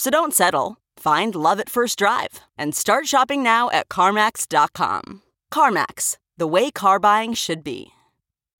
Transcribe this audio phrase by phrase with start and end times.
[0.00, 0.78] So don't settle.
[0.96, 5.20] Find love at first drive and start shopping now at CarMax.com.
[5.52, 7.88] CarMax, the way car buying should be.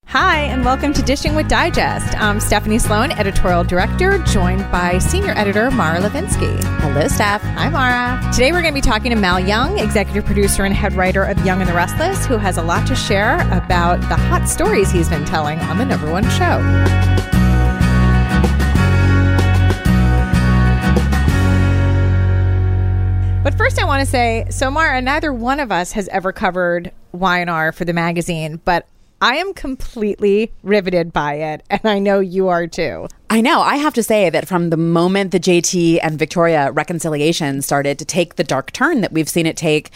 [0.08, 2.14] Hi, and welcome to Dishing with Digest.
[2.20, 6.62] I'm Stephanie Sloane, editorial director, joined by senior editor Mara Levinsky.
[6.80, 7.40] Hello, Steph.
[7.40, 8.20] Hi, Mara.
[8.34, 11.42] Today we're going to be talking to Mal Young, executive producer and head writer of
[11.46, 15.08] Young and the Restless, who has a lot to share about the hot stories he's
[15.08, 17.39] been telling on the number one show.
[23.42, 26.92] But first, I want to say, so Mara, neither one of us has ever covered
[27.12, 28.86] Y&R for the magazine, but
[29.22, 33.08] I am completely riveted by it, and I know you are too.
[33.30, 33.62] I know.
[33.62, 38.04] I have to say that from the moment the JT and Victoria reconciliation started to
[38.04, 39.90] take the dark turn that we've seen it take,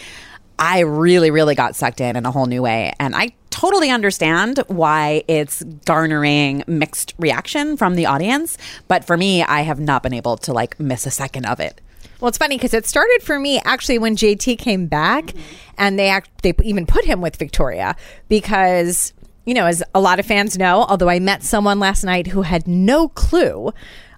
[0.57, 2.93] I really, really got sucked in in a whole new way.
[2.99, 8.57] And I totally understand why it's garnering mixed reaction from the audience.
[8.87, 11.79] But for me, I have not been able to like miss a second of it.
[12.25, 15.41] Well, it's funny because it started for me actually when JT came back, mm-hmm.
[15.77, 17.95] and they act, they even put him with Victoria
[18.29, 19.13] because
[19.45, 22.41] you know, as a lot of fans know, although I met someone last night who
[22.41, 23.71] had no clue.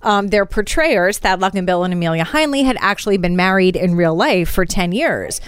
[0.03, 4.47] Um, their portrayers, Thad Luckinbill and Amelia Heinle, had actually been married in real life
[4.47, 5.41] for 10 years.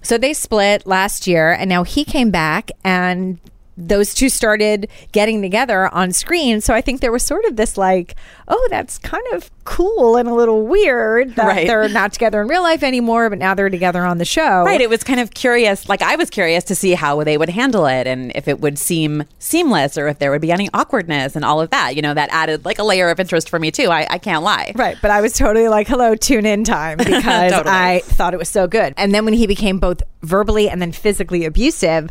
[0.00, 3.38] So they split last year, and now he came back, and
[3.78, 6.60] those two started getting together on screen.
[6.60, 8.16] So I think there was sort of this like,
[8.48, 11.66] oh, that's kind of cool and a little weird that right.
[11.66, 14.64] they're not together in real life anymore, but now they're together on the show.
[14.64, 14.80] Right.
[14.80, 15.88] It was kind of curious.
[15.88, 18.78] Like I was curious to see how they would handle it and if it would
[18.78, 21.94] seem seamless or if there would be any awkwardness and all of that.
[21.94, 23.90] You know, that added like a layer of interest for me too.
[23.90, 24.72] I, I can't lie.
[24.74, 24.96] Right.
[25.00, 27.74] But I was totally like, hello, tune in time because totally.
[27.74, 28.94] I thought it was so good.
[28.96, 32.10] And then when he became both verbally and then physically abusive,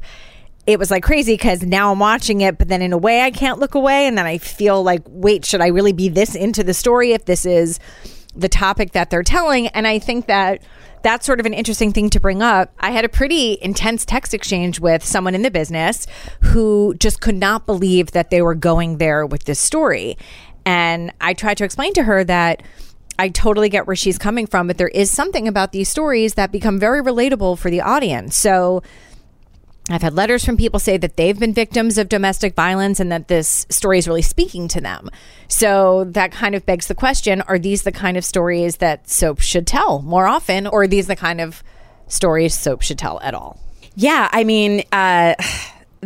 [0.67, 3.31] it was like crazy because now I'm watching it, but then in a way I
[3.31, 4.05] can't look away.
[4.05, 7.23] And then I feel like, wait, should I really be this into the story if
[7.23, 7.79] this is
[8.35, 9.67] the topic that they're telling?
[9.69, 10.61] And I think that
[11.03, 12.73] that's sort of an interesting thing to bring up.
[12.81, 16.05] I had a pretty intense text exchange with someone in the business
[16.41, 20.17] who just could not believe that they were going there with this story.
[20.65, 22.61] And I tried to explain to her that.
[23.19, 26.51] I totally get where she's coming from, but there is something about these stories that
[26.51, 28.35] become very relatable for the audience.
[28.35, 28.83] So
[29.89, 33.29] I've had letters from people say that they've been victims of domestic violence and that
[33.29, 35.09] this story is really speaking to them.
[35.47, 39.39] So that kind of begs the question are these the kind of stories that soap
[39.39, 41.63] should tell more often, or are these the kind of
[42.07, 43.59] stories soap should tell at all?
[43.95, 45.35] Yeah, I mean, uh,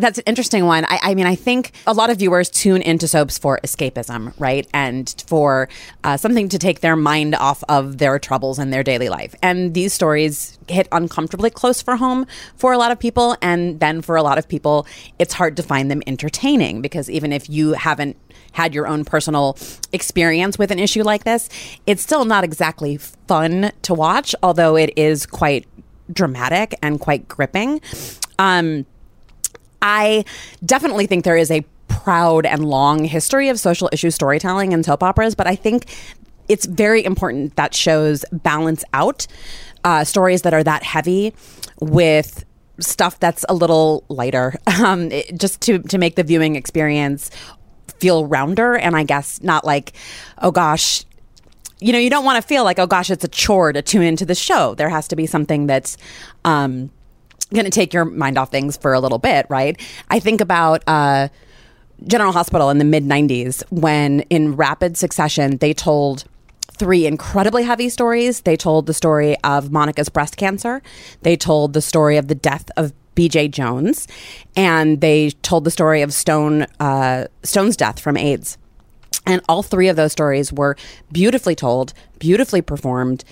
[0.01, 0.85] that's an interesting one.
[0.85, 4.67] I, I, mean, I think a lot of viewers tune into soaps for escapism, right?
[4.73, 5.69] And for
[6.03, 9.35] uh, something to take their mind off of their troubles in their daily life.
[9.41, 12.25] And these stories hit uncomfortably close for home
[12.56, 13.38] for a lot of people.
[13.41, 14.85] And then for a lot of people,
[15.19, 18.17] it's hard to find them entertaining because even if you haven't
[18.53, 19.57] had your own personal
[19.94, 21.50] experience with an issue like this,
[21.85, 25.67] it's still not exactly fun to watch, although it is quite
[26.11, 27.81] dramatic and quite gripping.
[28.40, 28.85] Um,
[29.81, 30.25] I
[30.66, 35.03] definitely think there is a proud and long history of social issue storytelling in soap
[35.03, 35.86] operas, but I think
[36.47, 39.28] it's very important that shows balance out
[39.84, 41.34] uh, stories that are that heavy
[41.80, 42.46] with
[42.79, 47.29] stuff that's a little lighter, um, it, just to to make the viewing experience
[48.00, 48.76] feel rounder.
[48.76, 49.94] And I guess not like,
[50.40, 51.05] oh gosh,
[51.79, 54.03] you know, you don't want to feel like, oh gosh, it's a chore to tune
[54.03, 54.76] into the show.
[54.76, 55.97] There has to be something that's
[56.46, 56.91] um,
[57.53, 59.80] going to take your mind off things for a little bit, right?
[60.09, 61.30] I think about uh,
[62.08, 66.26] General Hospital in the mid 90s when, in rapid succession, they told
[66.72, 68.42] three incredibly heavy stories.
[68.42, 70.82] They told the story of Monica's breast cancer,
[71.22, 74.08] they told the story of the death of BJ Jones,
[74.56, 78.58] and they told the story of Stone uh, Stone's death from AIDS.
[79.28, 80.76] And all three of those stories were
[81.12, 83.24] beautifully told, beautifully performed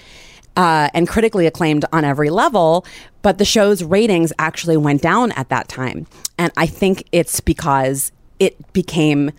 [0.59, 2.85] uh, and critically acclaimed on every level.
[3.21, 6.06] But the show's ratings actually went down at that time.
[6.38, 9.31] And I think it's because it became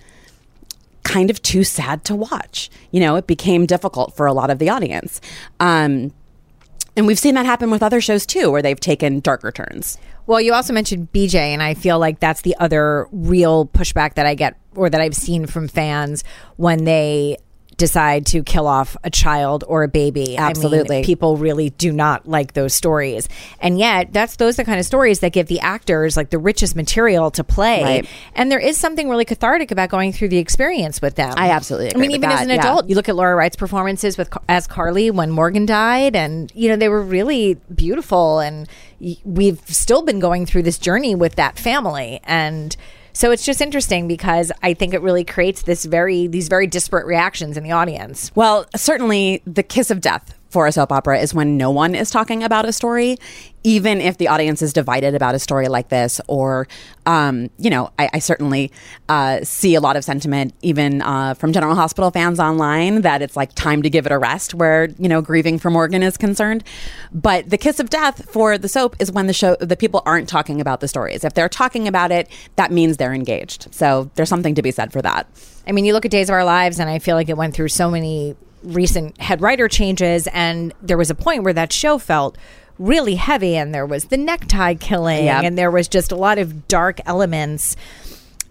[1.02, 2.70] kind of too sad to watch.
[2.90, 5.20] You know, it became difficult for a lot of the audience.
[5.61, 6.14] Um,
[6.96, 9.99] and we've seen that happen with other shows too, where they've taken darker turns.
[10.26, 14.25] Well, you also mentioned BJ, and I feel like that's the other real pushback that
[14.25, 16.25] I get or that I've seen from fans
[16.56, 17.37] when they
[17.81, 20.37] decide to kill off a child or a baby.
[20.37, 20.97] Absolutely.
[20.97, 23.29] I mean, people really do not like those stories.
[23.59, 26.38] And yet, that's those are the kind of stories that give the actors like the
[26.38, 27.82] richest material to play.
[27.82, 28.09] Right.
[28.35, 31.35] And there is something really cathartic about going through the experience with them.
[31.37, 32.56] I absolutely I mean, even as that, an yeah.
[32.56, 36.69] adult, you look at Laura Wright's performances with as Carly when Morgan died, and you
[36.69, 38.38] know they were really beautiful.
[38.41, 38.69] And
[39.25, 42.77] we've still been going through this journey with that family, and
[43.20, 47.05] so it's just interesting because I think it really creates this very these very disparate
[47.05, 48.32] reactions in the audience.
[48.34, 52.11] Well, certainly the kiss of death for a soap opera is when no one is
[52.11, 53.17] talking about a story,
[53.62, 56.20] even if the audience is divided about a story like this.
[56.26, 56.67] Or,
[57.06, 58.73] um, you know, I, I certainly
[59.08, 63.37] uh, see a lot of sentiment, even uh, from General Hospital fans online, that it's
[63.37, 66.64] like time to give it a rest where, you know, grieving for Morgan is concerned.
[67.12, 70.29] But the kiss of death for the soap is when the show, the people aren't
[70.29, 71.23] talking about the stories.
[71.23, 73.73] If they're talking about it, that means they're engaged.
[73.73, 75.29] So there's something to be said for that.
[75.67, 77.55] I mean, you look at Days of Our Lives, and I feel like it went
[77.55, 81.98] through so many recent head writer changes, and there was a point where that show
[81.98, 82.36] felt
[82.78, 85.44] really heavy, and there was the necktie killing, Yep.
[85.44, 87.76] and there was just a lot of dark elements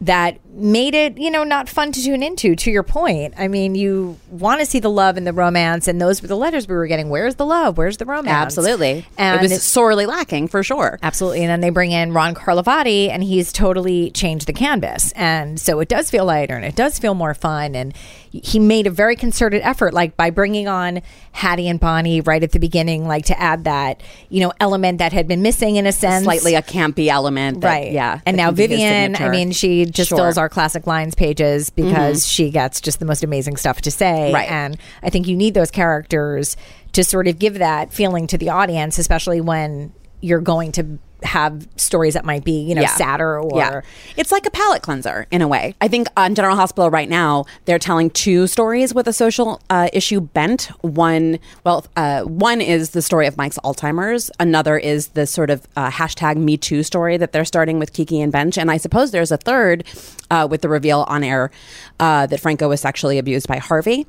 [0.01, 2.56] that made it, you know, not fun to tune into.
[2.56, 6.00] To your point, I mean, you want to see the love and the romance, and
[6.00, 7.09] those were the letters we were getting.
[7.09, 7.77] Where's the love?
[7.77, 8.29] Where's the romance?
[8.29, 9.06] Absolutely.
[9.17, 11.00] and it was sorely lacking for sure.
[11.03, 11.41] Absolutely.
[11.41, 15.11] And then they bring in Ron Carlivati, and he's totally changed the canvas.
[15.17, 17.75] And so it does feel lighter and it does feel more fun.
[17.75, 17.94] And
[18.31, 22.52] he made a very concerted effort, like by bringing on Hattie and Bonnie right at
[22.52, 25.92] the beginning, like to add that, you know, element that had been missing in a
[25.92, 26.24] sense.
[26.26, 27.62] Slightly a campy element.
[27.62, 27.92] that- Right.
[27.92, 28.20] Yeah.
[28.26, 30.18] And now can be his Vivian, I mean, she just Sure.
[30.18, 30.26] Mm-hmm.
[30.26, 34.31] fills our classic lines pages because she gets just the most amazing stuff to say.
[34.34, 34.50] Right.
[34.52, 36.56] And I think you need those characters
[36.94, 39.92] to sort of give that feeling to the audience, especially when
[40.22, 42.95] you're going to have stories that might be, you know, Yeah.
[42.95, 43.81] sadder or yeah.
[44.18, 45.75] It's like a palate cleanser in a way.
[45.81, 49.89] I think on General Hospital right now, they're telling two stories with a social uh,
[49.94, 50.69] issue bent.
[50.81, 54.31] One, well, uh, one is the story of Mike's Alzheimer's.
[54.39, 58.21] Another is the sort of uh, hashtag Me Too story that they're starting with Kiki
[58.21, 58.57] and Bensch.
[58.57, 59.83] And I suppose there's a third
[60.31, 61.51] uh, with the reveal on air
[62.00, 64.07] uh, that Franco was sexually abused by Harvey.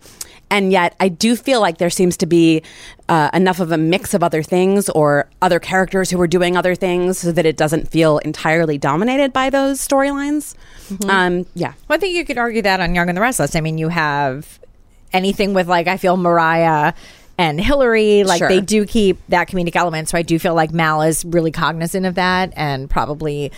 [0.50, 2.62] And yet, I do feel like there seems to be
[3.08, 6.74] uh, enough of a mix of other things or other characters who are doing other
[6.74, 10.54] things so that it doesn't feel entirely dominated by those storylines.
[11.08, 11.74] Um, yeah.
[11.88, 13.54] Well, I think you could argue that on Young and the Restless.
[13.54, 14.58] I mean, you have
[15.12, 16.92] anything with like I feel Mariah
[17.38, 18.48] and Hillary, like Sure.
[18.48, 20.08] they do keep that comedic element.
[20.08, 23.50] So I do feel like Mal is really cognizant of that and probably,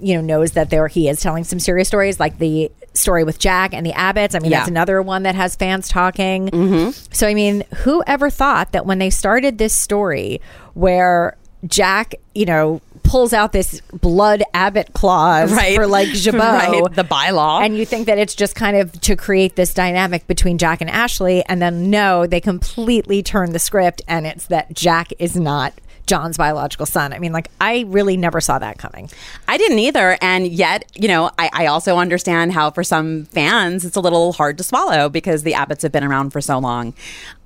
[0.00, 3.38] you know, knows that there he is telling some serious stories, like the story with
[3.38, 4.34] Jack and the Abbotts.
[4.34, 6.48] I mean, that's another one that has fans talking.
[6.48, 6.90] Mm-hmm.
[7.12, 10.40] So I mean, who ever thought that when they started this story
[10.74, 11.36] where
[11.66, 15.74] Jack, you know, pulls out this blood Abbott clause Right.
[15.76, 17.64] for like Jabot, Right, the bylaw.
[17.64, 20.88] and you think that it's just kind of to create this dynamic between Jack and
[20.90, 25.72] Ashley, and then no, they completely turn the script, and it's that Jack is not
[26.06, 27.12] John's biological son.
[27.12, 29.10] I mean, like I really never saw that coming.
[29.48, 30.18] I didn't either.
[30.20, 34.32] And yet, you know, I, I also understand how for some fans it's a little
[34.32, 36.94] hard to swallow because the Abbotts have been around for so long.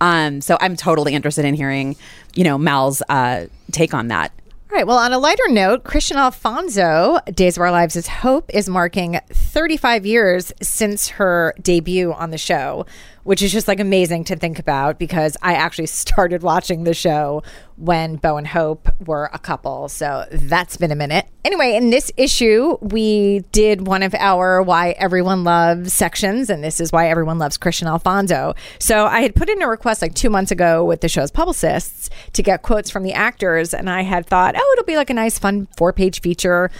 [0.01, 1.97] Um, so I'm totally interested in hearing,
[2.35, 4.33] you know, Mal's uh, take on that.
[4.71, 4.87] All right.
[4.87, 9.21] Well, on a lighter note, Kristian Alfonso, Days of Our Lives is Hope, is marking
[9.31, 12.85] 35 years since her debut on the show,
[13.27, 17.43] which is just like amazing to think about because I actually started watching the show
[17.77, 19.89] when Bo and Hope were a couple.
[19.89, 21.27] So that's been a minute.
[21.45, 26.81] Anyway, in this issue, we did one of our Why Everyone Loves sections, and this
[26.81, 28.55] is Why Everyone Loves Kristian Alfonso.
[28.79, 32.09] So I had put in a request like two months ago with the show's publicists
[32.33, 35.15] to get quotes from the actors, and I had thought, oh, it'll be like a
[35.15, 36.71] nice, fun four page feature.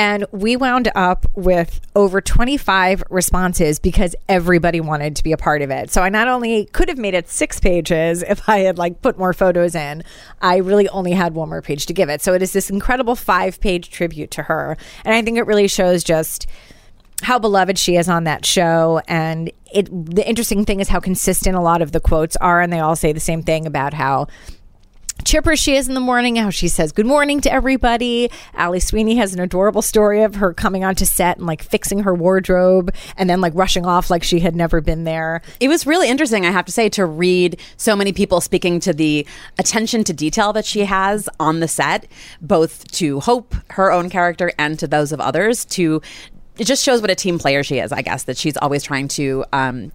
[0.00, 5.60] And we wound up with over 25 responses because everybody wanted to be a part
[5.60, 5.90] of it.
[5.90, 9.18] So I not only could have made it six pages if I had like put
[9.18, 10.02] more photos in,
[10.40, 12.22] I really only had one more page to give it.
[12.22, 14.78] So it is this incredible five page tribute to her.
[15.04, 16.46] And I think it really shows just
[17.22, 21.54] how beloved she is on that show and it the interesting thing is how consistent
[21.54, 24.26] a lot of the quotes are and they all say the same thing about how
[25.24, 28.30] chipper she is in the morning, how she says good morning to everybody.
[28.56, 32.14] Ali Sweeney has an adorable story of her coming onto set and like fixing her
[32.14, 35.42] wardrobe and then like rushing off like she had never been there.
[35.60, 38.92] It was really interesting, I have to say, to read so many people speaking to
[38.92, 39.26] the
[39.58, 42.06] attention to detail that she has on the set,
[42.40, 45.64] both to Hope, her own character, and to those of others.
[45.66, 46.00] To
[46.60, 49.08] it just shows what a team player she is, I guess, that she's always trying
[49.08, 49.92] to um,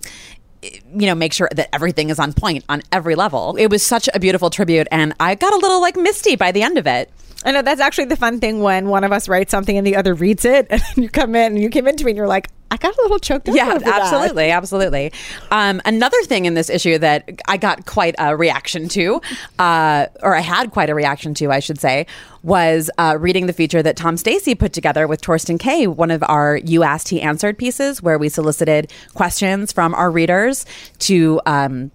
[0.94, 3.56] you know, make sure that everything is on point on every level.
[3.58, 6.64] It was such a beautiful tribute, and I got a little like misty by the
[6.64, 7.12] end of it.
[7.46, 9.96] I know that's actually the fun thing when one of us writes something and the
[9.96, 12.50] other reads it, and you come in and you came into me and you're like,
[12.72, 13.56] I got a little choked up.
[13.56, 14.58] Yeah, absolutely, that.
[14.58, 15.14] absolutely.
[15.52, 19.22] Um, another thing in this issue that I got quite a reaction to,
[19.60, 22.08] uh, or I had quite a reaction to, I should say,
[22.44, 26.24] was uh, reading the feature that Tom Stacy put together with Thorsten Kaye, one of
[26.28, 30.66] our "You Asked, He Answered" pieces, where we solicited questions from our readers
[31.00, 31.40] to.
[31.46, 31.92] Um,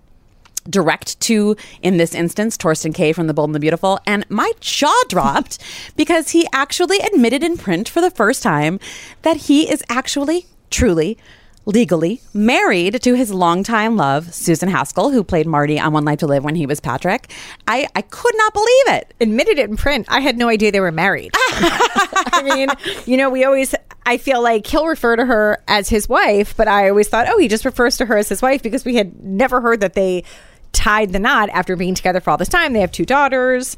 [0.71, 3.99] direct to, in this instance, Thorsten Kaye from The Bold and the Beautiful.
[4.07, 5.59] And my jaw dropped
[5.97, 8.81] because he actually admitted in print for the first time
[9.23, 11.19] that he is actually, truly,
[11.67, 16.27] legally married to his longtime love, Susan Haskell, who played Marty on One Life to
[16.27, 17.31] Live when he was Patrick.
[17.69, 19.15] I, I could not believe it.
[19.21, 20.07] Admitted it in print.
[20.09, 21.33] I had no idea they were married.
[21.37, 22.69] I mean,
[23.07, 23.75] you know, we always,
[24.07, 27.39] I feel like he'll refer to her as his wife, but I always thought, oh,
[27.39, 30.25] he just refers to her as his wife because we had never heard that they
[30.73, 32.73] tied the knot after being together for all this time.
[32.73, 33.77] They have two daughters.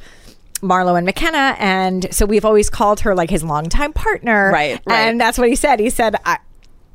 [0.60, 4.80] Marlo and McKenna, and so we've always called her like his longtime partner, right?
[4.86, 5.08] right.
[5.08, 5.80] And that's what he said.
[5.80, 6.38] He said, "I,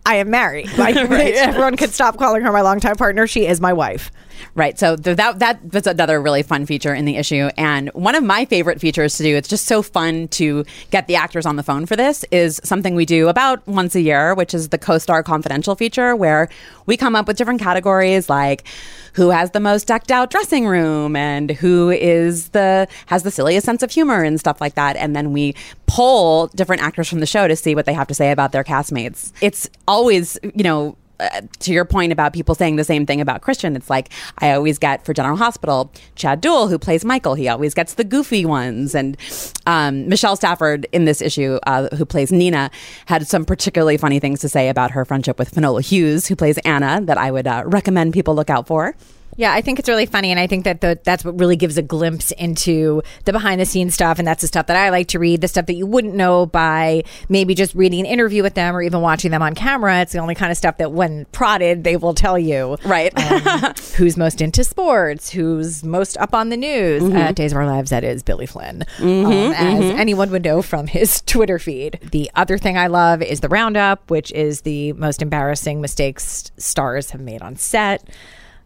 [0.05, 0.69] I am married.
[0.77, 1.33] Like right.
[1.33, 3.27] everyone could stop calling her my longtime partner.
[3.27, 4.09] She is my wife."
[4.55, 4.77] Right.
[4.77, 8.45] So that that was another really fun feature in the issue, and one of my
[8.45, 9.35] favorite features to do.
[9.35, 12.25] It's just so fun to get the actors on the phone for this.
[12.31, 16.49] Is something we do about once a year, which is the co-star confidential feature, where
[16.85, 18.63] we come up with different categories like
[19.13, 23.65] who has the most decked out dressing room and who is the has the silliest
[23.65, 25.55] sense of humor and stuff like that, and then we
[25.87, 28.63] poll different actors from the show to see what they have to say about their
[28.63, 29.31] castmates.
[29.41, 30.95] It's always you know
[31.59, 34.09] to your point about people saying the same thing about Kristian, it's like
[34.39, 38.03] I always get for General Hospital, Chad Duell, who plays Michael, he always gets the
[38.03, 38.93] goofy ones.
[38.95, 39.17] And
[39.65, 42.71] um, Michelle Stafford in this issue, uh, who plays Nina,
[43.05, 46.57] had some particularly funny things to say about her friendship with Finola Hughes, who plays
[46.59, 48.95] Anna, that I would uh, recommend people look out for.
[49.37, 51.77] Yeah, I think it's really funny, and I think that the, that's what really gives
[51.77, 55.07] a glimpse into the behind the scenes stuff, and that's the stuff that I like
[55.09, 58.55] to read, the stuff that you wouldn't know by maybe just reading an interview with
[58.55, 60.01] them or even watching them on camera.
[60.01, 62.77] It's the only kind of stuff that, when prodded, they will tell you.
[62.83, 63.15] Right.
[63.15, 65.29] Um, who's most into sports?
[65.29, 67.03] Who's most up on the news?
[67.03, 67.17] Mm-hmm.
[67.17, 69.99] Uh, Days of Our Lives, that is Billy Flynn, mm-hmm, um, as mm-hmm.
[69.99, 71.99] anyone would know from his Twitter feed.
[72.11, 77.11] The other thing I love is the Roundup, which is the most embarrassing mistakes stars
[77.11, 78.03] have made on set.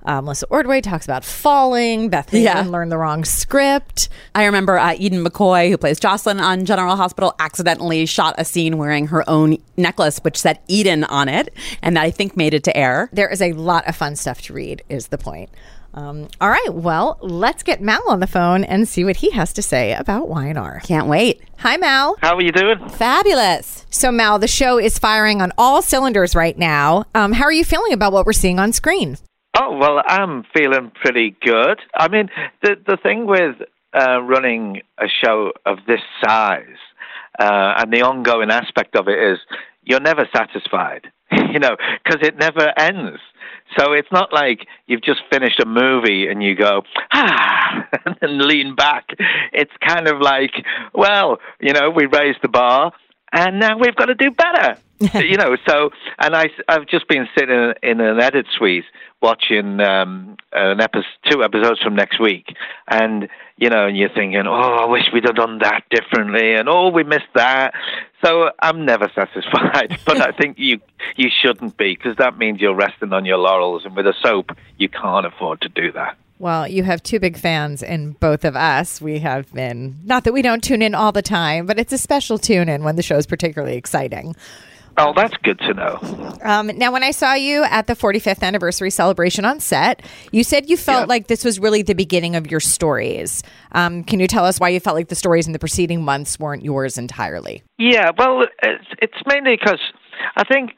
[0.06, 2.10] Um, Melissa Ordway talks about falling.
[2.10, 2.62] Beth yeah.
[2.62, 4.10] learned the wrong script.
[4.36, 8.78] I remember uh, Eden McCoy, who plays Jocelyn on General Hospital, accidentally shot a scene
[8.78, 12.64] wearing her own necklace, which said Eden on it, and that I think made it
[12.66, 13.10] to air.
[13.14, 15.50] There is a lot of fun stuff to read, is the point.
[15.94, 19.52] Um, all right, well, let's get Mal on the phone and see what he has
[19.54, 20.80] to say about Y&R.
[20.86, 21.42] Can't wait.
[21.58, 22.16] Hi, Mal.
[22.22, 22.88] How are you doing?
[22.90, 23.86] Fabulous.
[23.90, 27.06] So, Mal, the show is firing on all cylinders right now.
[27.14, 29.18] Um, how are you feeling about what we're seeing on screen?
[29.58, 31.80] Oh well, I'm feeling pretty good.
[31.94, 32.30] I mean,
[32.64, 33.58] the the thing with
[33.94, 36.80] uh, running a show of this size
[37.38, 39.40] uh, and the ongoing aspect of it is
[39.84, 43.20] you're never satisfied, you know, because it never ends.
[43.78, 47.88] So it's not like you've just finished a movie and you go, ah,
[48.22, 49.08] and lean back.
[49.54, 50.52] It's kind of like,
[50.94, 52.92] well, you know, we raised the bar
[53.32, 54.78] and now we've got to do better.
[55.16, 58.86] you know, so and I I've just been sitting in an edit suite
[59.20, 62.56] watching um, an episode, two episodes from next week,
[62.88, 66.70] and you know, and you're thinking, oh, I wish we'd have done that differently, and
[66.70, 67.74] oh, we missed that.
[68.24, 70.80] So I'm never satisfied, but I think you
[71.16, 74.52] you shouldn't be because that means you're resting on your laurels, and with a soap,
[74.78, 76.16] you can't afford to do that.
[76.42, 79.00] Well, you have two big fans in both of us.
[79.00, 82.00] We have been, not that we don't tune in all the time, but it's a
[82.00, 84.36] special tune in when the show is particularly exciting.
[84.98, 86.00] Oh, that's good to know.
[86.42, 90.68] Um, now, when I saw you at the 45th anniversary celebration on set, you said
[90.68, 91.10] you felt yeah.
[91.10, 93.44] like this was really the beginning of your stories.
[93.74, 96.40] Um, can you tell us why you felt like the stories in the preceding months
[96.40, 97.62] weren't yours entirely?
[97.78, 99.80] Yeah, well, it's, it's mainly because
[100.36, 100.72] I think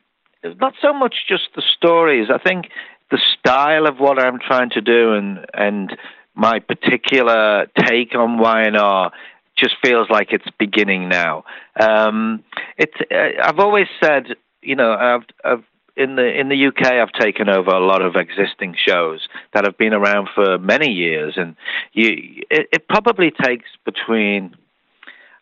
[0.59, 2.27] not so much just the stories.
[2.29, 2.65] I think
[3.11, 5.97] the style of what I'm trying to do and and
[6.35, 9.11] my particular take on Y&R
[9.55, 11.43] just feels like it's beginning now.
[11.79, 12.43] Um,
[12.77, 15.63] it's uh, I've always said, you know, I've, I've
[15.95, 19.77] in the in the UK, I've taken over a lot of existing shows that have
[19.77, 21.55] been around for many years, and
[21.93, 24.55] you, it, it probably takes between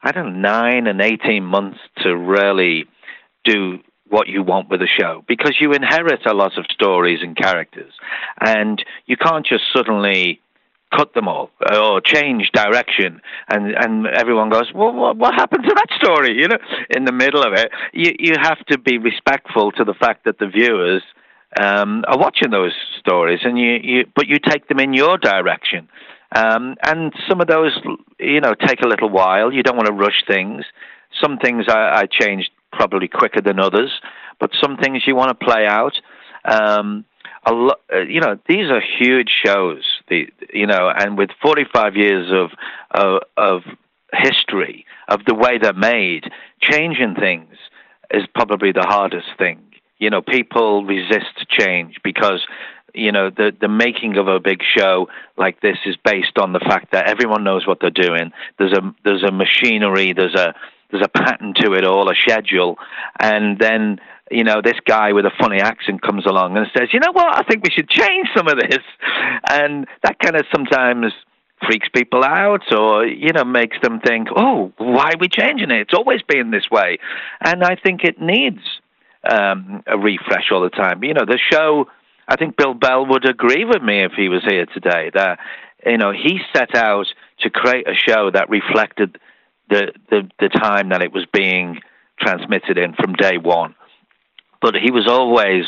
[0.03, 2.85] I don't know nine and eighteen months to really
[3.45, 3.79] do
[4.11, 7.93] what you want with a show because you inherit a lot of stories and characters,
[8.39, 10.39] and you can't just suddenly
[10.95, 15.73] cut them all or change direction and and everyone goes well what, what happened to
[15.73, 16.35] that story?
[16.37, 16.57] You know
[16.89, 20.37] in the middle of it you you have to be respectful to the fact that
[20.37, 21.01] the viewers
[21.59, 25.89] um, are watching those stories and you, you but you take them in your direction.
[26.33, 27.77] Um, and some of those
[28.19, 29.51] you know take a little while.
[29.51, 30.63] You don't want to rush things.
[31.21, 33.91] Some things I, I changed probably quicker than others
[34.39, 35.93] but some things you want to play out
[36.45, 37.05] um,
[37.45, 39.83] a lot, uh, you know, these are huge shows.
[40.09, 42.51] The, you know, and with 45 years of,
[42.91, 43.61] of of
[44.13, 46.25] history of the way they're made,
[46.61, 47.55] changing things
[48.13, 49.59] is probably the hardest thing.
[49.97, 52.41] You know, people resist change because
[52.93, 56.59] you know the the making of a big show like this is based on the
[56.59, 58.31] fact that everyone knows what they're doing.
[58.59, 60.13] There's a there's a machinery.
[60.13, 60.53] There's a
[60.91, 62.77] there's a pattern to it all, a schedule,
[63.19, 63.99] and then
[64.31, 67.37] you know, this guy with a funny accent comes along and says, you know what,
[67.37, 68.79] I think we should change some of this.
[69.49, 71.11] And that kind of sometimes
[71.65, 75.81] freaks people out or, you know, makes them think, oh, why are we changing it?
[75.81, 76.99] It's always been this way.
[77.43, 78.61] And I think it needs
[79.29, 81.03] um, a refresh all the time.
[81.03, 81.87] You know, the show,
[82.27, 85.39] I think Bill Bell would agree with me if he was here today that,
[85.85, 87.07] you know, he set out
[87.41, 89.17] to create a show that reflected
[89.71, 91.79] the, the, the time that it was being
[92.19, 93.73] transmitted in from day one
[94.61, 95.65] but he was always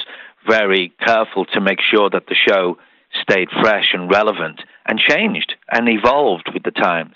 [0.48, 2.78] very careful to make sure that the show
[3.22, 7.16] stayed fresh and relevant and changed and evolved with the times.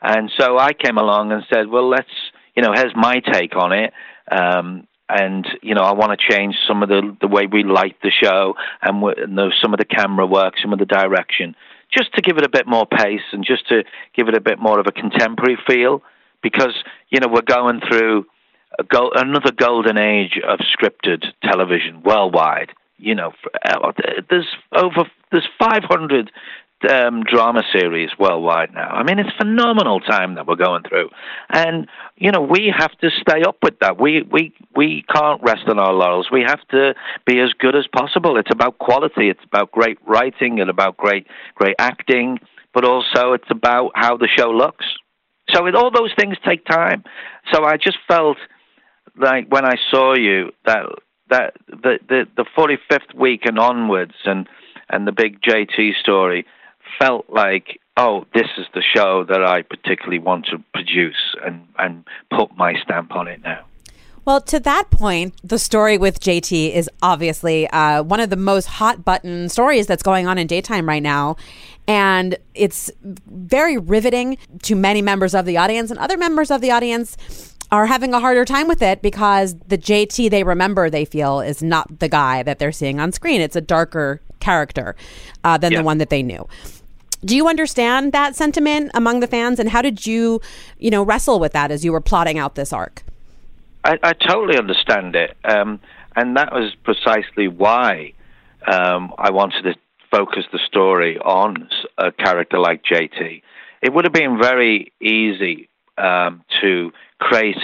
[0.00, 2.10] And so I came along and said, well, let's,
[2.54, 3.92] you know, here's my take on it.
[4.30, 7.94] Um, and you know, I want to change some of the the way we light
[8.02, 11.54] the show and, and the, some of the camera work, some of the direction,
[11.96, 13.84] just to give it a bit more pace and just to
[14.16, 16.02] give it a bit more of a contemporary feel.
[16.46, 16.74] Because
[17.10, 18.26] you know, we're going through
[18.78, 22.70] another golden age of scripted television worldwide.
[22.98, 23.32] You know,
[23.64, 23.92] uh,
[24.30, 26.30] there's over there's 500
[26.88, 28.88] um, drama series worldwide now.
[28.90, 31.08] I mean, it's a phenomenal time that we're going through,
[31.50, 34.00] and you know we have to stay up with that.
[34.00, 36.28] We we we can't rest on our laurels.
[36.30, 36.94] We have to
[37.26, 38.38] be as good as possible.
[38.38, 39.30] It's about quality.
[39.30, 42.38] It's about great writing and about great great acting,
[42.72, 44.86] but also it's about how the show looks.
[45.52, 47.04] So with all those things take time.
[47.52, 48.36] So I just felt
[49.16, 50.86] like when I saw you that
[51.30, 54.48] that the the the forty fifth week and onwards and
[54.88, 56.46] and the big JT story
[57.00, 62.04] felt like oh this is the show that I particularly want to produce and and
[62.30, 63.64] put my stamp on it now.
[64.26, 68.66] Well, to that point, the story with JT is obviously uh, one of the most
[68.66, 71.36] hot button stories that's going on in daytime right now.
[71.86, 76.72] And it's very riveting to many members of the audience and other members of the
[76.72, 77.16] audience
[77.70, 81.62] are having a harder time with it because the JT they remember they feel is
[81.62, 83.40] not the guy that they're seeing on screen.
[83.40, 84.96] It's a darker character
[85.44, 85.78] uh, than yeah.
[85.78, 86.48] the one that they knew.
[87.24, 90.40] Do you understand that sentiment among the fans, and how did you,
[90.78, 93.02] you know, wrestle with that as you were plotting out this arc?
[93.86, 95.78] I, I totally understand it, um,
[96.16, 98.14] and that was precisely why
[98.66, 99.74] um, I wanted to
[100.10, 103.42] focus the story on a character like JT.
[103.82, 105.68] It would have been very easy
[105.98, 107.58] um, to create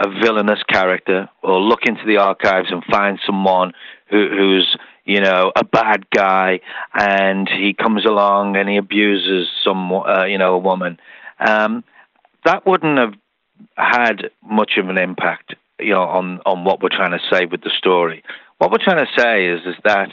[0.00, 3.72] a villainous character or look into the archives and find someone
[4.08, 6.60] who, who's you know a bad guy
[6.94, 10.98] and he comes along and he abuses some uh, you know a woman
[11.38, 11.84] um,
[12.46, 13.14] that wouldn't have
[13.76, 17.62] had much of an impact you know on on what we're trying to say with
[17.62, 18.22] the story
[18.58, 20.10] what we're trying to say is is that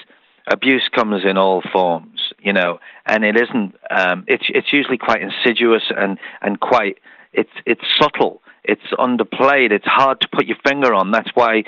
[0.52, 5.22] abuse comes in all forms you know and it isn't um, it's it's usually quite
[5.22, 6.98] insidious and and quite
[7.32, 9.72] it's it's subtle it's underplayed.
[9.72, 11.12] It's hard to put your finger on.
[11.12, 11.64] That's why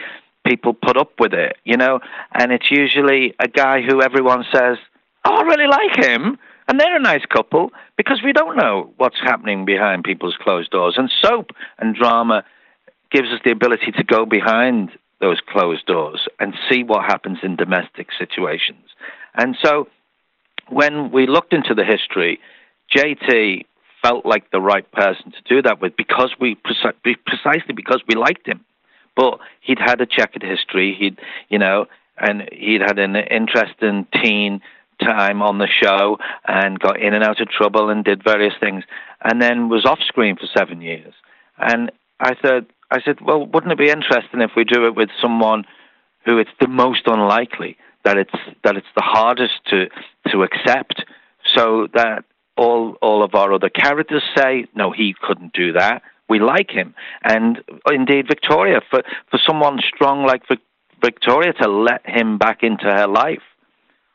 [0.45, 1.99] people put up with it, you know.
[2.33, 4.77] And it's usually a guy who everyone says,
[5.25, 9.19] "Oh, I really like him," and they're a nice couple because we don't know what's
[9.19, 10.95] happening behind people's closed doors.
[10.97, 12.43] And soap and drama
[13.15, 17.55] gives us the ability to go behind those closed doors and see what happens in
[17.55, 18.85] domestic situations.
[19.33, 19.87] And so,
[20.67, 22.39] when we looked into the history,
[22.93, 23.65] JT
[24.03, 28.45] felt like the right person to do that with because we precisely because we liked
[28.45, 28.65] him.
[29.15, 30.93] But he'd had a checkered history.
[30.99, 31.85] He'd you know,
[32.17, 34.59] and he'd had an interesting teen
[35.01, 38.83] time on the show and got in and out of trouble and did various things,
[39.23, 41.13] and then was off screen for seven years.
[41.57, 45.09] And I said, I said, well, wouldn't it be interesting if we do it with
[45.21, 45.65] someone
[46.25, 49.87] who it's the most unlikely that it's that it's the hardest to
[50.31, 51.03] to accept,
[51.55, 52.23] so that
[52.55, 56.03] all all of our other characters say, no, he couldn't do that.
[56.29, 60.43] We like him, and uh, indeed Victoria for for someone strong like
[61.01, 63.43] Victoria to let him back into her life.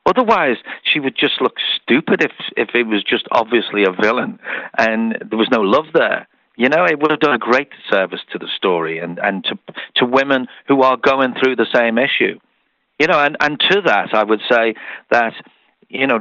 [0.07, 4.39] Otherwise, she would just look stupid if if it was just obviously a villain
[4.77, 6.27] and there was no love there.
[6.61, 9.59] You know, it would have done a great service to the story and, and to
[9.97, 12.39] to women who are going through the same issue.
[12.99, 14.75] You know, and, and to that, I would say
[15.11, 15.33] that,
[15.89, 16.21] you know,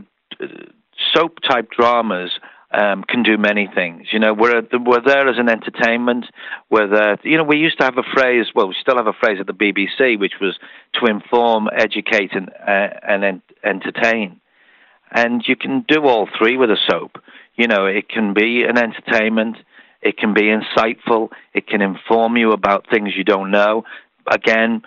[1.14, 2.32] soap type dramas
[2.72, 4.08] um, can do many things.
[4.14, 6.26] You know, we're we're there as an entertainment.
[6.70, 7.20] We're there.
[7.26, 8.46] You know, we used to have a phrase.
[8.56, 10.58] Well, we still have a phrase at the BBC, which was
[10.94, 14.40] to inform, educate, and uh, and en- entertain.
[15.12, 17.18] And you can do all three with a soap.
[17.58, 19.58] You know, it can be an entertainment.
[20.02, 21.30] It can be insightful.
[21.54, 23.84] It can inform you about things you don't know.
[24.32, 24.84] Again,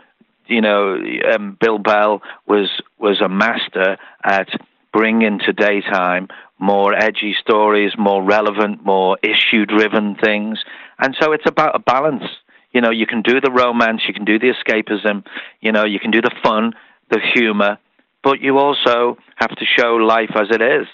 [0.47, 0.99] you know,
[1.35, 4.49] um, Bill Bell was was a master at
[4.93, 10.59] bringing to daytime more edgy stories, more relevant, more issue driven things.
[10.99, 12.25] And so it's about a balance.
[12.73, 15.25] You know, you can do the romance, you can do the escapism,
[15.61, 16.75] you know, you can do the fun,
[17.11, 17.79] the humor,
[18.23, 20.87] but you also have to show life as it is.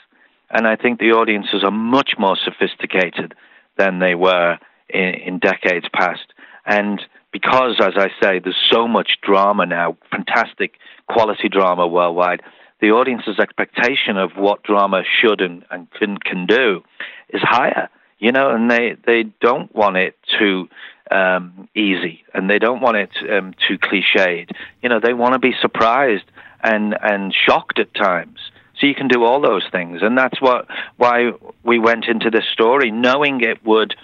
[0.51, 3.35] And I think the audiences are much more sophisticated
[3.79, 6.33] than they were in, in decades past.
[6.67, 7.01] And
[7.33, 10.75] because, as I say, there's so much drama now, fantastic
[11.09, 12.43] quality drama worldwide,
[12.81, 16.83] the audience's expectation of what drama should and, and can, can do
[17.31, 17.89] is higher,
[18.19, 20.69] you know, and they, they don't want it too
[21.11, 24.51] um, easy and they don't want it um, too cliched.
[24.83, 26.25] You know, they want to be surprised
[26.63, 28.39] and, and shocked at times.
[28.81, 31.33] So you can do all those things, and that's what why
[31.65, 33.95] we went into this story, knowing it would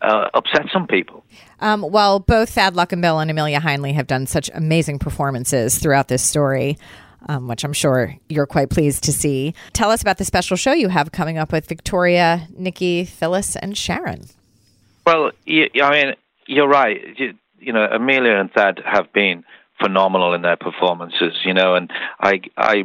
[0.00, 1.24] uh, upset some people.
[1.60, 6.22] Um, well, both Thad Luckinbill and Amelia Heinle have done such amazing performances throughout this
[6.22, 6.78] story
[7.28, 9.54] um, which I'm sure you're quite pleased to see.
[9.72, 13.76] Tell us about the special show you have coming up with Victoria, Nikki, Phyllis, and
[13.76, 14.26] Sharon.
[15.06, 16.14] Well, you, I mean,
[16.46, 17.00] you're right.
[17.18, 19.44] You, you know, Amelia and Thad have been
[19.80, 21.34] phenomenal in their performances.
[21.44, 22.84] You know, and I I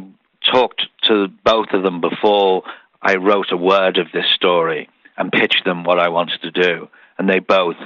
[0.52, 2.62] talked to both of them before
[3.02, 6.88] I wrote a word of this story and pitched them what I wanted to do,
[7.18, 7.76] and they both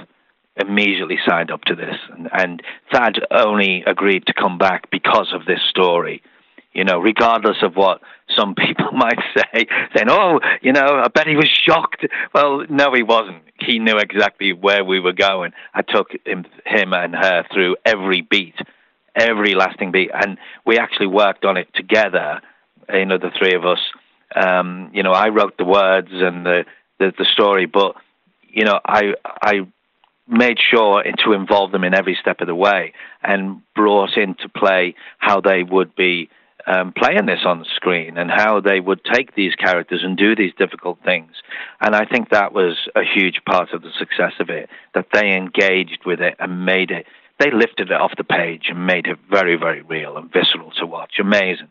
[0.56, 1.96] immediately signed up to this.
[2.10, 2.62] And, and
[2.92, 6.22] Thad only agreed to come back because of this story
[6.74, 8.00] you know, regardless of what
[8.36, 12.04] some people might say, saying, oh, you know, I bet he was shocked.
[12.34, 13.42] Well, no, he wasn't.
[13.60, 15.52] He knew exactly where we were going.
[15.72, 18.56] I took him, him and her through every beat,
[19.14, 22.40] every lasting beat, and we actually worked on it together,
[22.92, 23.78] you know, the three of us.
[24.34, 26.64] Um, you know, I wrote the words and the,
[26.98, 27.94] the, the story, but,
[28.48, 29.60] you know, I, I
[30.26, 34.94] made sure to involve them in every step of the way and brought into play
[35.18, 36.30] how they would be
[36.66, 40.34] um, playing this on the screen and how they would take these characters and do
[40.34, 41.30] these difficult things.
[41.80, 45.36] And I think that was a huge part of the success of it, that they
[45.36, 47.06] engaged with it and made it,
[47.38, 50.86] they lifted it off the page and made it very, very real and visceral to
[50.86, 51.14] watch.
[51.20, 51.68] Amazing.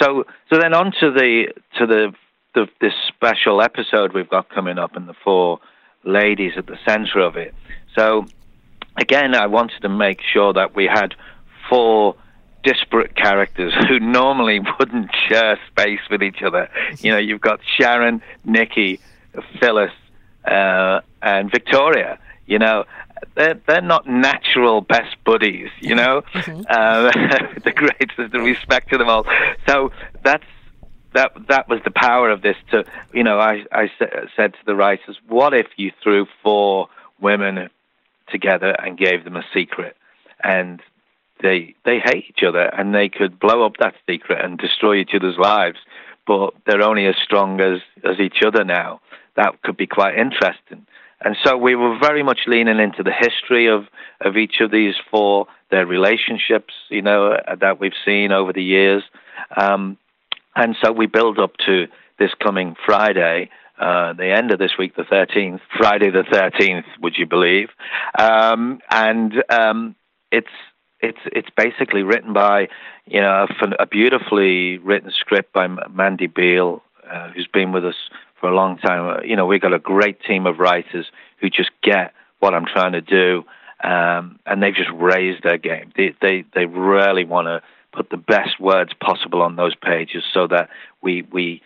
[0.00, 2.12] So, so then on to the, to the,
[2.54, 5.60] the this special episode we've got coming up and the four
[6.04, 7.54] ladies at the center of it.
[7.96, 8.26] So
[8.96, 11.14] again, I wanted to make sure that we had
[11.68, 12.16] four
[12.62, 16.68] disparate characters who normally wouldn't share space with each other.
[16.98, 19.00] You know, you've got Sharon, Nikki,
[19.60, 19.92] Phyllis,
[20.44, 22.18] uh, and Victoria.
[22.46, 22.84] You know,
[23.34, 25.68] they're they're not natural best buddies.
[25.80, 26.62] You know, mm-hmm.
[26.68, 27.10] uh,
[27.64, 29.26] the greatest the respect to them all.
[29.68, 30.44] So that's
[31.14, 32.56] that that was the power of this.
[32.70, 33.90] To you know, I I
[34.36, 36.88] said to the writers, what if you threw four
[37.20, 37.70] women
[38.30, 39.96] together and gave them a secret?
[40.42, 40.82] And
[41.40, 45.12] they they hate each other and they could blow up that secret and destroy each
[45.14, 45.78] other's lives,
[46.26, 49.00] but they're only as strong as as each other now.
[49.36, 50.86] That could be quite interesting.
[51.24, 53.86] And so we were very much leaning into the history of,
[54.20, 59.02] of each of these four, their relationships, you know, that we've seen over the years.
[59.56, 59.96] Um,
[60.54, 61.86] and so we build up to
[62.18, 67.16] this coming Friday, uh, the end of this week, the 13th, Friday the 13th, would
[67.16, 67.70] you believe?
[68.18, 69.96] Um, and um,
[70.30, 70.46] it's
[71.00, 72.68] it's it's basically written by
[73.06, 77.96] you know a, a beautifully written script by Mandy Beale, uh, who's been with us
[78.44, 79.08] for a long time.
[79.08, 81.06] Uh, you know, we've got a great team of writers
[81.40, 83.42] who just get what I'm trying to do,
[83.82, 85.92] um, and they've just raised their game.
[85.96, 90.46] They they they really want to put the best words possible on those pages so
[90.48, 90.68] that
[91.00, 91.62] we we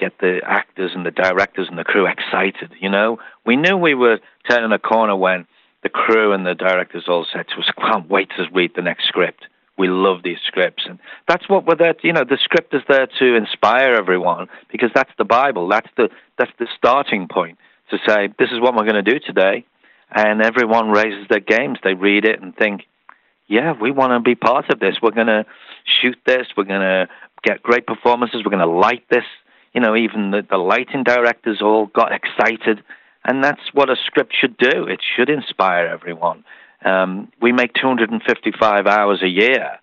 [0.00, 2.72] get the actors and the directors and the crew excited.
[2.80, 4.18] You know, we knew we were
[4.48, 5.46] turning a corner when
[5.82, 9.04] the crew and the directors all said to us, "Can't wait to read the next
[9.06, 9.44] script.
[9.78, 11.94] We love these scripts, and that's what we're there.
[11.94, 15.68] To, you know, the script is there to inspire everyone because that's the Bible.
[15.68, 16.08] That's the
[16.38, 17.58] that's the starting point
[17.90, 19.64] to say this is what we're going to do today,
[20.10, 21.78] and everyone raises their games.
[21.82, 22.82] They read it and think,
[23.48, 24.96] yeah, we want to be part of this.
[25.02, 25.46] We're going to
[25.84, 26.48] shoot this.
[26.56, 27.08] We're going to
[27.42, 28.42] get great performances.
[28.44, 29.24] We're going to light this.
[29.72, 32.82] You know, even the, the lighting directors all got excited.
[33.24, 34.86] And that's what a script should do.
[34.86, 36.44] It should inspire everyone.
[36.84, 39.78] Um, we make 255 hours a year.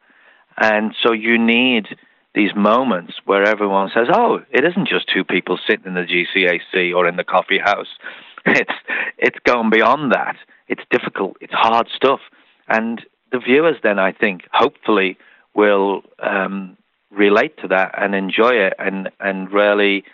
[0.57, 1.87] And so you need
[2.35, 6.95] these moments where everyone says, oh, it isn't just two people sitting in the GCAC
[6.95, 7.87] or in the coffee house.
[8.45, 8.71] It's,
[9.17, 10.37] it's going beyond that.
[10.69, 11.35] It's difficult.
[11.41, 12.21] It's hard stuff.
[12.69, 13.01] And
[13.33, 15.17] the viewers then, I think, hopefully
[15.53, 16.77] will um,
[17.11, 20.05] relate to that and enjoy it and, and really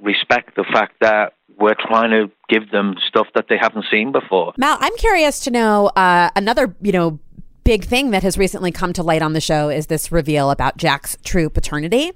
[0.00, 4.52] respect the fact that we're trying to give them stuff that they haven't seen before.
[4.56, 7.18] Mal, I'm curious to know uh, another, you know,
[7.64, 10.76] big thing that has recently come to light on the show is this reveal about
[10.76, 12.12] Jack's true paternity.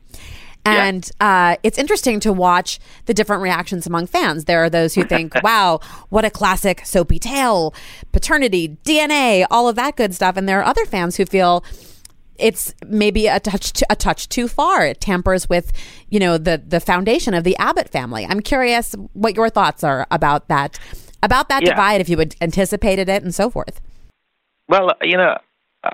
[0.64, 1.52] And yeah.
[1.52, 4.44] uh, it's interesting to watch the different reactions among fans.
[4.44, 7.74] There are those who think, wow, what a classic soapy tale,
[8.12, 10.36] paternity, DNA, all of that good stuff.
[10.36, 11.64] And there are other fans who feel
[12.38, 14.86] it's maybe a touch a touch too far.
[14.86, 15.72] It tampers with,
[16.08, 18.26] you know, the the foundation of the Abbott family.
[18.26, 20.78] I'm curious what your thoughts are about that
[21.22, 21.70] about that yeah.
[21.70, 23.80] divide, if you had anticipated it, and so forth.
[24.68, 25.38] Well, you know,
[25.82, 25.90] uh,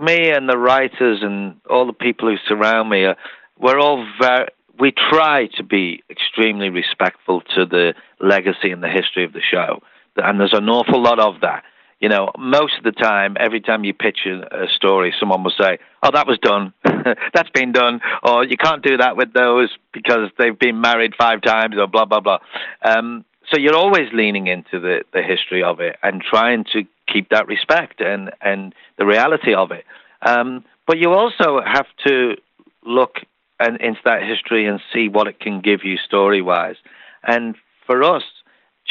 [0.00, 3.16] me and the writers and all the people who surround me are
[3.58, 9.24] we're all very we try to be extremely respectful to the legacy and the history
[9.24, 9.80] of the show,
[10.16, 11.64] and there's an awful lot of that.
[12.02, 15.78] You know, most of the time, every time you pitch a, story, someone will say,
[16.02, 16.74] "Oh, that was done.
[16.84, 21.42] That's been done," or "You can't do that with those because they've been married five
[21.42, 22.38] times," or blah blah blah.
[22.82, 27.28] Um, so you're always leaning into the, the history of it and trying to keep
[27.30, 29.84] that respect and, and the reality of it.
[30.22, 32.36] Um, but you also have to
[32.84, 33.16] look
[33.60, 36.76] and into that history and see what it can give you story wise.
[37.22, 37.54] And
[37.86, 38.22] for us,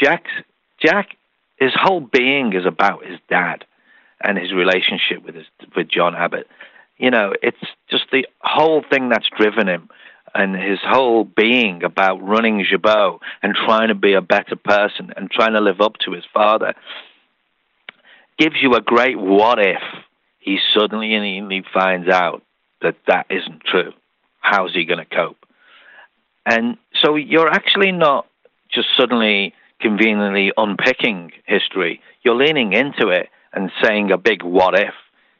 [0.00, 0.24] Jack,
[0.80, 1.16] Jack,
[1.62, 3.64] his whole being is about his dad
[4.22, 5.46] and his relationship with his
[5.76, 6.46] with John Abbott.
[6.98, 7.58] You know, it's
[7.90, 9.88] just the whole thing that's driven him
[10.34, 15.30] and his whole being about running Jabot and trying to be a better person and
[15.30, 16.74] trying to live up to his father
[18.38, 19.82] gives you a great what if
[20.38, 22.42] he suddenly and he finds out
[22.80, 23.92] that that isn't true
[24.42, 25.46] how's he going to cope?
[26.44, 28.26] And so you're actually not
[28.70, 32.00] just suddenly conveniently unpicking history.
[32.22, 34.94] You're leaning into it and saying a big what if.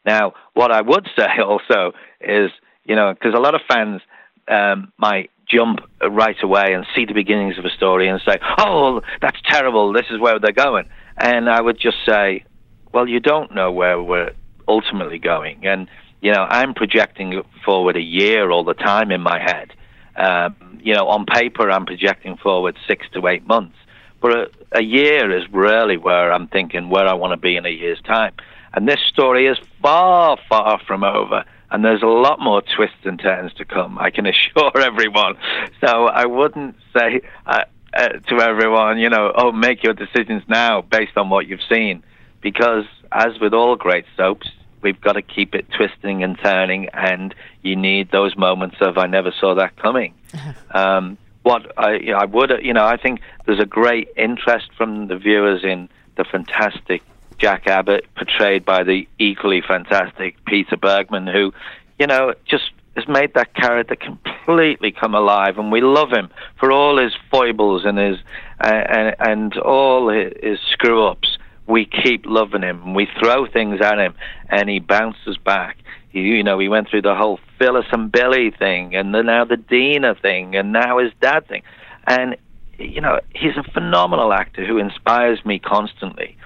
[0.05, 2.50] Now, what I would say also is,
[2.85, 4.02] you know, because a lot of fans
[4.48, 9.00] um, might jump right away and see the beginnings of a story and say, oh,
[9.20, 10.88] that's terrible, this is where they're going.
[11.16, 12.44] And I would just say,
[12.92, 14.33] well, you don't know where we're
[14.68, 15.66] ultimately going.
[15.66, 15.88] And
[16.22, 19.72] you know, I'm projecting forward a year all the time in my head.
[20.16, 23.76] Um, you know, on paper, I'm projecting forward six to eight months.
[24.22, 27.66] But a, a year is really where I'm thinking where I want to be in
[27.66, 28.32] a year's time.
[28.72, 31.44] And this story is far, far from over.
[31.70, 35.35] And there's a lot more twists and turns to come, I can assure everyone.
[35.80, 40.82] So I wouldn't say uh, uh, to everyone, you know, oh, make your decisions now
[40.82, 42.02] based on what you've seen.
[42.40, 44.48] Because as with all great soaps,
[44.82, 49.06] we've got to keep it twisting and turning, and you need those moments of I
[49.06, 50.14] never saw that coming.
[50.74, 55.16] Um, what I, I would, you know, I think there's a great interest from the
[55.16, 57.02] viewers in the fantastic
[57.38, 61.52] Jack Abbott, portrayed by the equally fantastic Peter Bergman, who,
[61.98, 66.28] you know, just has made that character completely come alive, and we love him
[66.61, 68.18] for all his foibles and his
[68.62, 72.94] uh, and, and all his screw ups we keep loving him.
[72.94, 74.14] We throw things at him,
[74.48, 75.78] and he bounces back.
[76.12, 79.57] You know, he went through the whole Phyllis and Billy thing, and the, now the
[79.57, 81.62] Dina thing, and now his dad thing.
[82.07, 82.37] And,
[82.79, 86.37] you know, he's a phenomenal actor who inspires me constantly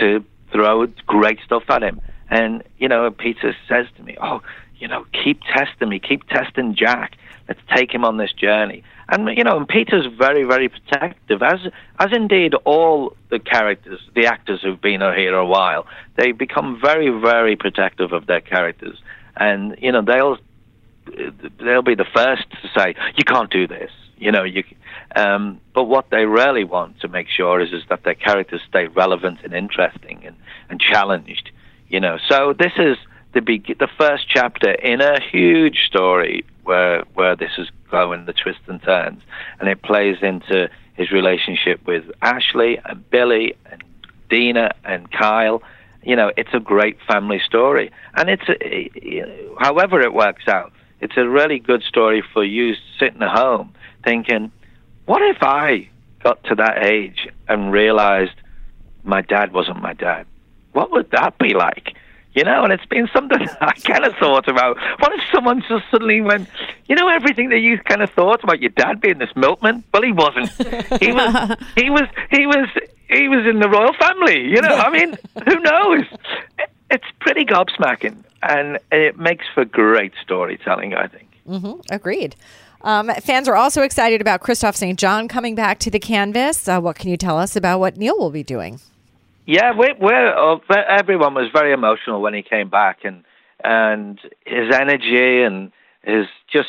[0.00, 2.00] to throw great stuff at him.
[2.30, 4.42] And, you know, Peter says to me, oh,
[4.78, 7.16] you know, keep testing me, keep testing Jack.
[7.48, 8.82] Let's take him on this journey.
[9.08, 11.60] And you know, and Peter's very, very protective, as
[11.98, 15.86] as indeed all the characters, the actors who've been here a while.
[16.16, 18.96] They become very, very protective of their characters,
[19.36, 20.38] and you know, they'll
[21.60, 24.64] they'll be the first to say, "You can't do this." You know, you.
[25.14, 28.86] Um, but what they really want to make sure is is that their characters stay
[28.86, 30.36] relevant and interesting and
[30.70, 31.50] and challenged.
[31.88, 32.96] You know, so this is
[33.34, 38.32] the be- the first chapter in a huge story where where this is going, the
[38.32, 39.22] twists and turns,
[39.60, 43.82] and it plays into his relationship with Ashley and Billy and
[44.28, 45.62] Dina and Kyle.
[46.02, 48.90] you know, it's a great family story, and it's a,
[49.58, 53.74] however it works out, it's a really good story for you sitting at home
[54.04, 54.52] thinking,
[55.06, 55.88] what if I
[56.22, 58.34] got to that age and realized
[59.02, 60.26] my dad wasn't my dad?
[60.72, 61.96] What would that be like?
[62.34, 64.76] You know, and it's been something I kind of thought about.
[64.98, 66.48] What if someone just suddenly went,
[66.86, 69.84] you know, everything that you kind of thought about your dad being this milkman?
[69.92, 70.50] Well, he wasn't.
[71.00, 71.56] He was.
[71.76, 72.08] He was.
[72.30, 72.68] He was.
[73.08, 74.48] He was in the royal family.
[74.48, 75.16] You know, I mean,
[75.46, 76.04] who knows?
[76.90, 80.94] It's pretty gobsmacking, and it makes for great storytelling.
[80.94, 81.28] I think.
[81.48, 81.80] Mm-hmm.
[81.90, 82.36] Agreed.
[82.82, 84.98] Um, fans are also excited about Kristoff St.
[84.98, 86.68] John coming back to the canvas.
[86.68, 88.78] Uh, what can you tell us about what Neil will be doing?
[89.46, 93.24] Yeah, we're, we're uh, everyone was very emotional when he came back, and
[93.62, 95.70] and his energy and
[96.02, 96.68] his just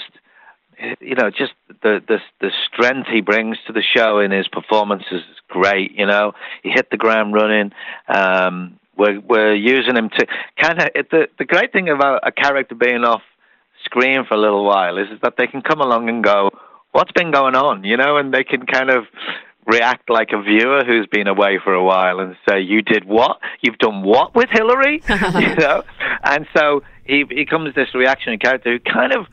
[1.00, 5.22] you know just the the the strength he brings to the show in his performances
[5.32, 5.94] is great.
[5.98, 6.34] You know,
[6.64, 7.72] he hit the ground running.
[8.14, 10.26] Um, we're we're using him to
[10.62, 13.22] kind of the the great thing about a character being off
[13.86, 16.50] screen for a little while is, is that they can come along and go,
[16.92, 19.04] what's been going on, you know, and they can kind of
[19.66, 23.40] react like a viewer who's been away for a while and say, "You did what?
[23.62, 25.84] You've done what with Hilary?" you know,
[26.24, 29.26] and so he becomes this reactionary character who kind of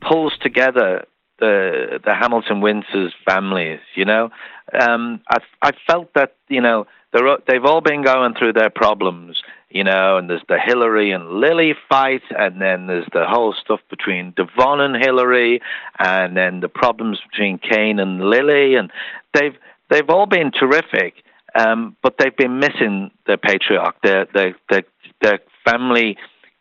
[0.00, 1.06] pulls together
[1.38, 3.80] the the Hamilton Winters families.
[3.94, 4.30] You know,
[4.78, 9.42] um, I I felt that you know they're, they've all been going through their problems
[9.72, 13.80] you know, and there's the Hilary and Lily fight, and then there's the whole stuff
[13.88, 15.60] between Devon and Hilary,
[15.98, 18.90] and then the problems between Cane and Lily, and
[19.32, 19.56] they've
[19.90, 21.14] they've all been terrific,
[21.54, 24.84] um, but they've been missing the patriarch, the the the,
[25.22, 26.18] the family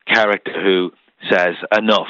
[0.08, 0.92] character who
[1.30, 2.08] says enough.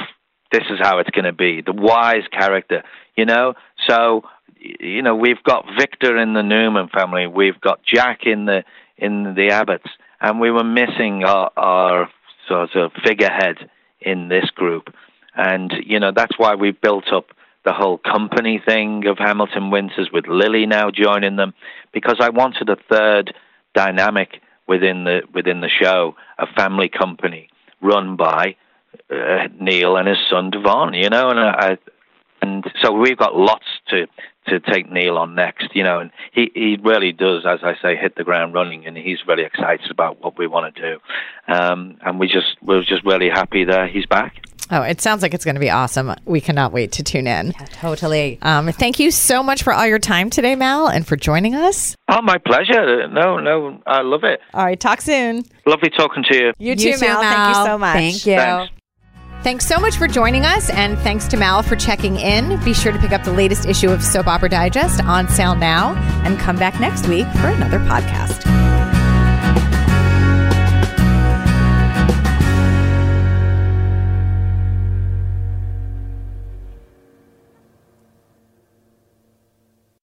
[0.52, 1.62] This is how it's going to be.
[1.62, 2.84] The wise character,
[3.16, 3.54] you know.
[3.88, 4.24] So,
[4.60, 7.26] you know, we've got Victor in the Newman family.
[7.26, 8.64] We've got Jack in the
[8.98, 9.90] in the Abbotts
[10.22, 12.10] and we were missing our, our
[12.48, 13.58] sort of figurehead
[14.00, 14.94] in this group.
[15.36, 17.28] And, you know, that's why we built up
[17.66, 21.54] the whole company thing of Hamilton Winters with Lily now joining them,
[21.94, 23.34] because I wanted a third
[23.74, 27.50] dynamic within the within the show, a family company
[27.82, 28.56] run by
[29.12, 31.78] uh, Neil and his son Devon, you know, and I,
[32.42, 34.08] and so we've got lots to
[34.48, 37.96] to take Neil on next, you know, and he, he really does, as I say,
[37.96, 41.98] hit the ground running, and he's really excited about what we want to do, um,
[42.02, 44.42] and we just we're just really happy that he's back.
[44.74, 46.16] Oh, it sounds like it's going to be awesome.
[46.24, 47.48] We cannot wait to tune in.
[47.48, 48.40] Yeah, totally.
[48.42, 51.98] Um, thank you so much for all your time today, Mal, and for joining us.
[52.08, 53.06] Oh, my pleasure.
[53.10, 54.40] No, no, I love it.
[54.54, 55.44] All right, talk soon.
[55.66, 56.54] Lovely talking to you.
[56.58, 57.22] You, you too, Mal.
[57.22, 57.34] Mal.
[57.34, 57.96] Thank you so much.
[57.96, 58.36] Thank you.
[58.38, 58.74] Thanks.
[59.44, 62.64] Thanks so much for joining us, and thanks to Mal for checking in.
[62.64, 65.96] Be sure to pick up the latest issue of Soap Opera Digest on sale now,
[66.26, 68.81] and come back next week for another podcast.